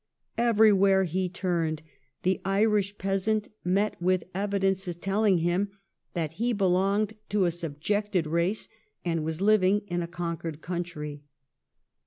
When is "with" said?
4.01-4.23